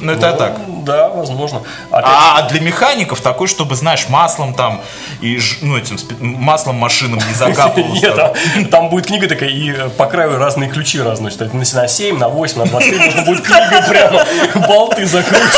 [0.01, 0.83] Ну, это ну, так.
[0.83, 1.61] Да, возможно.
[1.91, 2.05] Опять...
[2.05, 4.81] А для механиков такой, чтобы, знаешь, маслом там
[5.21, 8.05] и ну, этим маслом машинам не закапывался.
[8.05, 11.53] Нет, там, там будет книга такая, и по краю разные ключи разносят.
[11.53, 14.25] На 7, на 8, на 23 можно будет книгой прямо
[14.67, 15.51] болты закручивать.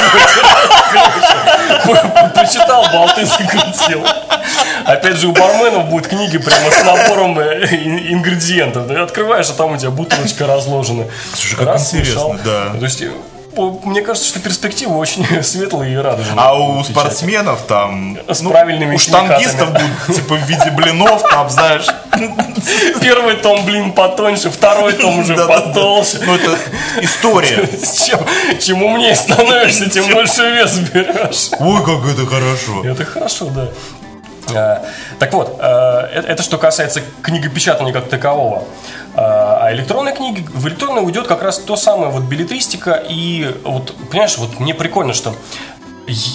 [2.34, 4.06] Почитал, болты закрутил.
[4.86, 8.88] Опять же, у барменов будет книги прямо с набором э, ингредиентов.
[8.88, 11.06] Ты открываешь, а там у тебя бутылочка разложена.
[11.34, 12.74] Слушай, как интересно, да.
[12.78, 13.04] То есть
[13.56, 16.36] мне кажется, что перспективы очень светлые и радужные.
[16.38, 18.18] А у спортсменов там...
[18.28, 21.86] С ну, правильными У штангистов будут, типа, в виде блинов, там, знаешь...
[23.02, 26.20] Первый том, блин, потоньше, второй том уже потолще.
[26.26, 26.58] Ну, это
[27.02, 27.68] история.
[28.60, 31.50] Чем умнее становишься, тем больше вес берешь.
[31.60, 32.84] Ой, как это хорошо.
[32.84, 33.70] Это хорошо, да.
[34.54, 34.84] А,
[35.20, 38.64] так вот, а, это что касается книгопечатания как такового.
[39.16, 44.38] А, электронной книги, в электронной уйдет как раз то самое вот билетристика и вот, понимаешь,
[44.38, 45.34] вот мне прикольно, что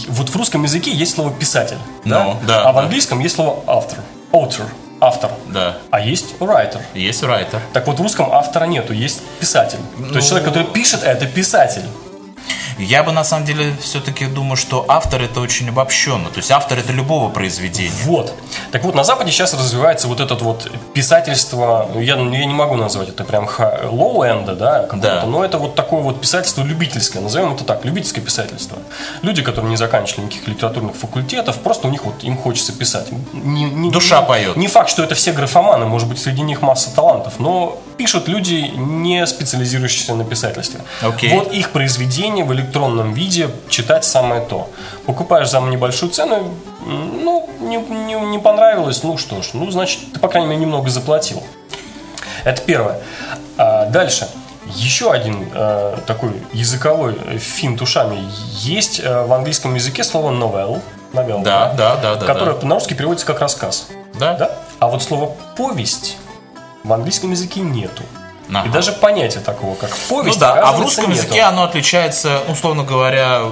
[0.09, 2.25] вот в русском языке есть слово писатель, да?
[2.25, 2.83] No, да а в да.
[2.83, 3.99] английском есть слово автор,
[4.33, 4.67] author,
[5.01, 5.31] автор.
[5.47, 5.79] Да.
[5.91, 6.81] А есть writer.
[6.95, 7.61] Есть writer.
[7.73, 9.79] Так вот в русском автора нету, есть писатель.
[9.97, 10.09] Ну...
[10.09, 11.85] То есть человек, который пишет, это писатель.
[12.81, 16.29] Я бы на самом деле все-таки думаю, что автор это очень обобщенно.
[16.31, 17.93] То есть автор это любого произведения.
[18.05, 18.35] Вот.
[18.73, 23.09] Так вот, на Западе сейчас развивается вот это вот писательство, я, я не могу назвать
[23.11, 27.85] это прям low-end, да, да, но это вот такое вот писательство любительское, назовем это так,
[27.85, 28.79] любительское писательство.
[29.23, 33.09] Люди, которые не заканчивали никаких литературных факультетов, просто у них вот им хочется писать.
[33.33, 34.57] Не, не, Душа не, поет.
[34.57, 38.73] Не факт, что это все графоманы, может быть, среди них масса талантов, но пишут люди,
[38.77, 40.81] не специализирующиеся на писательстве.
[41.03, 41.35] Okay.
[41.35, 44.69] Вот их произведения в электронном виде читать самое то.
[45.07, 46.55] Покупаешь за небольшую цену,
[46.87, 50.89] ну, не, не, не понравилось, ну что ж, ну, значит, ты, по крайней мере, немного
[50.89, 51.43] заплатил.
[52.45, 53.01] Это первое.
[53.59, 54.29] А дальше.
[54.77, 58.19] Еще один э, такой языковой финт ушами.
[58.61, 60.81] Есть э, в английском языке слово novel,
[61.13, 62.67] новелла, да, да, да, да, которое да.
[62.69, 63.89] на русский переводится как рассказ.
[64.15, 64.35] Да.
[64.35, 64.53] да.
[64.79, 66.19] А вот слово повесть
[66.85, 68.05] в английском языке нету.
[68.53, 68.69] Ага.
[68.69, 70.55] И даже понятия такого, как повесть, ну, да.
[70.55, 71.23] А в русском нету.
[71.23, 73.43] языке оно отличается, условно говоря,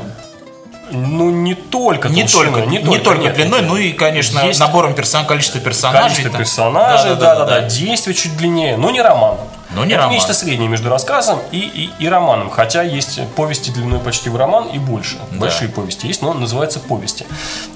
[0.91, 4.95] ну, не только не только, не, не только нет, длиной, ну и, конечно, есть набором
[4.95, 6.03] персон, количества персонажей.
[6.03, 6.41] Количество там.
[6.41, 7.69] персонажей, да, да, да, да, да.
[7.69, 9.37] Действие чуть длиннее, но не роман.
[9.71, 10.15] Но не Это роман.
[10.15, 12.49] нечто среднее между рассказом и, и, и романом.
[12.49, 15.19] Хотя есть повести длиной почти в роман и больше.
[15.31, 15.41] Да.
[15.41, 17.27] Большие повести есть, но называются повести.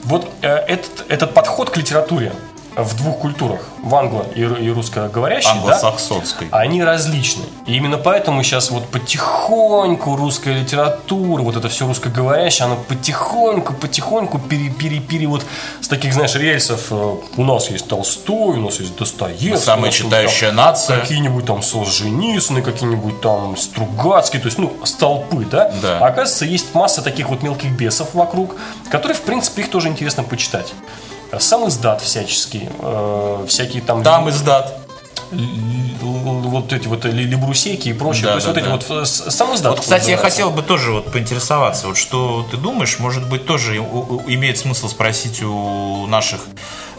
[0.05, 2.33] Вот э, этот, этот подход к литературе,
[2.77, 6.49] в двух культурах, в англо- и, и русскоговорящей, Англосаксонской.
[6.51, 7.45] Да, они различны.
[7.67, 14.39] И именно поэтому сейчас вот потихоньку русская литература, вот это все русскоговорящее, оно потихоньку, потихоньку
[14.39, 15.45] пере, пере, пере вот
[15.81, 19.57] с таких, знаешь, рельсов э, у нас есть Толстой, у нас есть Достоевский.
[19.57, 21.01] Самая читающая там, нация.
[21.01, 25.73] Какие-нибудь там Солженицыны, какие-нибудь там Стругацкие, то есть, ну, столпы, да?
[25.83, 25.99] Да.
[25.99, 28.57] А оказывается, есть масса таких вот мелких бесов вокруг,
[28.91, 30.73] которые, в принципе, их тоже интересно почитать
[31.39, 34.03] сам издат всяческий, э, всякие там...
[34.03, 34.79] Там издат.
[35.33, 38.25] вот эти вот либрусейки и прочее.
[38.25, 38.77] Да, То есть да, вот да.
[38.77, 39.73] эти вот с- сам издат.
[39.73, 43.77] Вот, кстати, я хотел бы тоже вот поинтересоваться, вот что ты думаешь, может быть, тоже
[43.77, 46.41] имеет смысл спросить у наших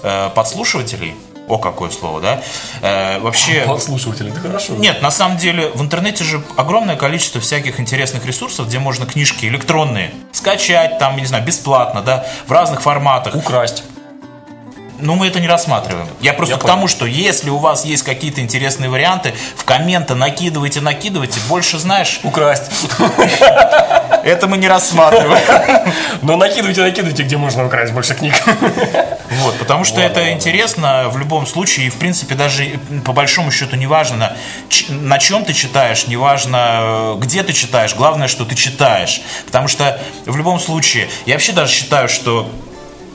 [0.01, 1.15] э, подслушивателей,
[1.47, 2.41] о, какое слово, да?
[2.81, 4.73] Э, вообще, Подслушиватели, это хорошо.
[4.73, 9.45] нет, на самом деле в интернете же огромное количество всяких интересных ресурсов, где можно книжки
[9.45, 13.35] электронные скачать, там, не знаю, бесплатно, да, в разных форматах.
[13.35, 13.83] Украсть.
[15.03, 16.07] Но мы это не рассматриваем.
[16.21, 16.75] Я просто Я к понял.
[16.75, 21.39] тому, что если у вас есть какие-то интересные варианты, в комменты накидывайте, накидывайте.
[21.49, 22.71] Больше знаешь, Украсть.
[24.23, 25.91] это мы не рассматриваем.
[26.21, 28.33] Но накидывайте, накидывайте, где можно украсть больше книг.
[29.41, 33.75] Вот, потому что это интересно в любом случае, и в принципе даже по большому счету
[33.75, 34.37] не важно,
[34.69, 39.21] ч- на чем ты читаешь, не важно, э, где ты читаешь, главное, что ты читаешь.
[39.47, 42.47] Потому что в любом случае, я вообще даже считаю, что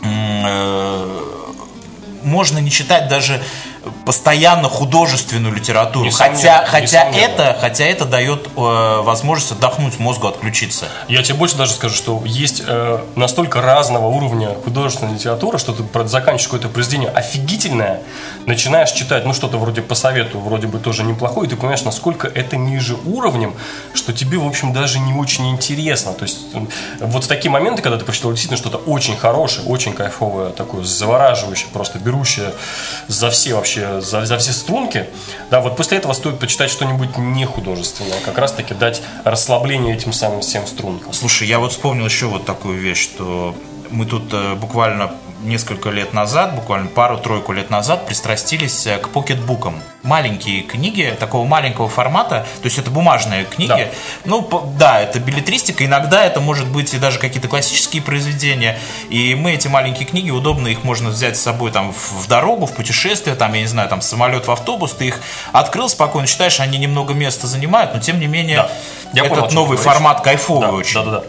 [0.02, 1.20] э,
[2.22, 3.42] можно не читать даже
[4.04, 7.32] постоянно художественную литературу, Несомненно, хотя, хотя несомненно.
[7.32, 10.86] это, хотя это дает э, возможность отдохнуть мозгу, отключиться.
[11.08, 15.84] Я тебе больше даже скажу, что есть э, настолько разного уровня художественной литературы, что ты
[16.08, 18.02] заканчиваешь какое-то произведение офигительное,
[18.46, 22.26] начинаешь читать, ну, что-то вроде по совету, вроде бы тоже неплохое, и ты понимаешь, насколько
[22.28, 23.54] это ниже уровнем,
[23.94, 26.12] что тебе, в общем, даже не очень интересно.
[26.12, 26.38] То есть,
[27.00, 31.68] вот в такие моменты, когда ты прочитал действительно что-то очень хорошее, очень кайфовое, такое завораживающее,
[31.72, 32.52] просто берущее
[33.06, 35.06] за все вообще, за, за все струнки,
[35.50, 40.40] да, вот после этого стоит почитать что-нибудь не художественное, как раз-таки дать расслабление этим самым
[40.40, 41.12] всем стрункам.
[41.12, 43.54] Слушай, я вот вспомнил еще вот такую вещь, что
[43.90, 45.12] мы тут э, буквально
[45.42, 49.80] несколько лет назад, буквально пару-тройку лет назад пристрастились э, к покетбукам.
[50.02, 53.68] Маленькие книги такого маленького формата, то есть это бумажные книги.
[53.68, 53.88] Да.
[54.24, 58.78] Ну, да, это билетристика, иногда это может быть и даже какие-то классические произведения.
[59.10, 62.72] И мы эти маленькие книги, удобно их можно взять с собой там в, дорогу, в
[62.72, 65.20] путешествие, там, я не знаю, там самолет, в автобус, ты их
[65.52, 68.70] открыл спокойно, читаешь, они немного места занимают, но тем не менее Да.
[69.14, 70.94] Я этот понял, новый формат кайфовый Да, очень.
[70.94, 71.24] да, да, да.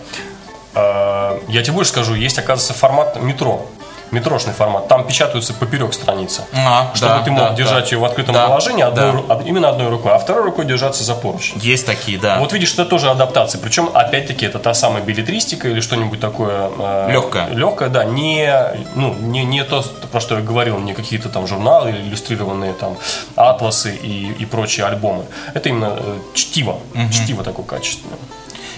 [0.76, 3.68] А, Я тебе больше скажу, есть, оказывается, формат метро.
[4.12, 4.88] Метрошный формат.
[4.88, 6.44] Там печатаются поперек страницы.
[6.54, 7.96] А, чтобы да, ты мог да, держать да.
[7.96, 9.42] ее в открытом Да, положении одной да.
[9.46, 11.60] именно одной рукой, а второй рукой держаться за поручень.
[11.62, 12.40] Есть такие, да.
[12.40, 13.60] Вот видишь, это тоже адаптация.
[13.60, 16.70] Причем, опять-таки, это та самая билетристика или что-нибудь такое...
[16.78, 17.48] э, Легкое.
[17.50, 18.04] Легкое, да.
[18.04, 18.52] Не,
[18.96, 22.98] ну, не, не то, про что я говорил, не какие-то там журналы или иллюстрированные там
[23.36, 25.26] атласы и, и прочие альбомы.
[25.54, 26.80] Это именно э, чтиво.
[27.12, 28.18] Чтиво такое качественное.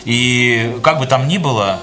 [0.06, 1.78] И как бы там ни было,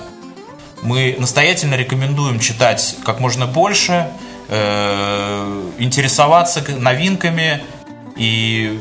[0.83, 4.11] мы настоятельно рекомендуем читать как можно больше,
[4.49, 7.63] э, интересоваться новинками
[8.17, 8.81] и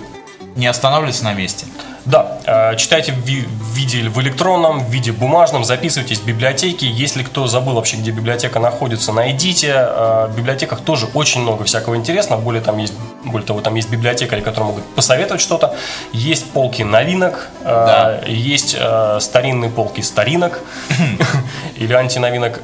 [0.56, 1.66] не останавливаться на месте.
[2.08, 6.88] Да, э, читайте в ви- в виде в электронном, в виде бумажном, записывайтесь в библиотеке.
[6.88, 9.74] Если кто забыл вообще, где библиотека находится, найдите.
[9.76, 12.40] Э, В библиотеках тоже очень много всякого интересного.
[12.42, 12.94] Более, там есть,
[13.26, 15.76] более того, там есть библиотекари, которые могут посоветовать что-то.
[16.14, 18.22] Есть полки новинок, э, Да.
[18.26, 18.78] есть
[19.20, 20.62] старинные полки старинок
[21.76, 22.62] или антиновинок.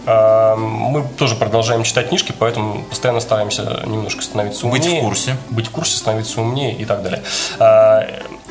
[0.57, 5.01] Мы тоже продолжаем читать книжки, поэтому постоянно стараемся немножко становиться Быть в умнее.
[5.01, 5.35] курсе.
[5.49, 7.21] Быть в курсе, становиться умнее и так далее.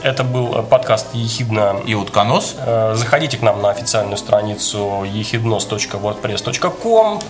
[0.03, 2.57] Это был э, подкаст «Ехидна И утконос.
[2.59, 7.21] Э, Заходите к нам на официальную страницу ехиднос.wordpress.com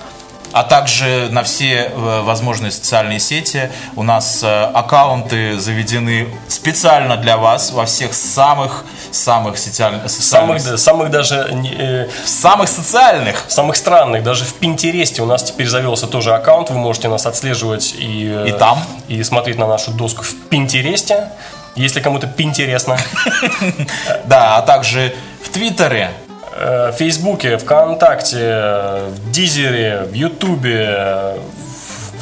[0.55, 3.71] а также на все э, возможные социальные сети.
[3.97, 11.49] У нас аккаунты заведены специально для вас во всех самых самых социальных самых, самых даже
[11.79, 16.79] э, самых социальных самых странных, даже в Пинтересте у нас теперь завелся тоже аккаунт, вы
[16.79, 18.79] можете нас отслеживать и, И там?
[19.09, 21.29] и смотреть на нашу доску в Пинтересте,
[21.75, 22.97] если кому-то пинтересно.
[24.25, 26.11] да, а также в Твиттере,
[26.55, 28.37] Э, В Фейсбуке, ВКонтакте,
[29.09, 31.37] в Дизере, в Ютубе,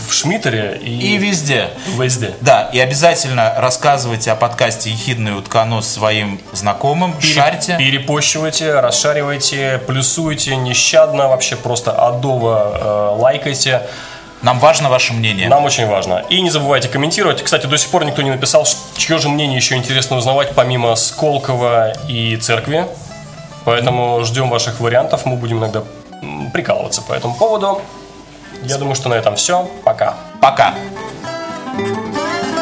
[0.06, 1.66] в- Шмитере и и, везде.
[1.98, 2.32] везде.
[2.40, 7.76] Да, и обязательно рассказывайте о подкасте «Ехидный утконос» своим знакомым, Пере- шарьте.
[7.76, 13.82] Перепощивайте, расшаривайте, плюсуйте нещадно, вообще просто адово э, лайкайте.
[14.42, 15.48] Нам важно ваше мнение.
[15.48, 16.24] Нам очень важно.
[16.30, 17.42] И не забывайте комментировать.
[17.42, 21.92] Кстати, до сих пор никто не написал, чье же мнение еще интересно узнавать, помимо Сколково
[22.08, 22.86] и Церкви.
[23.64, 25.26] Поэтому ждем ваших вариантов.
[25.26, 25.82] Мы будем иногда
[26.52, 27.82] прикалываться по этому поводу.
[28.62, 29.68] Я думаю, что на этом все.
[29.84, 30.14] Пока.
[30.40, 30.74] Пока.
[31.76, 32.59] Thank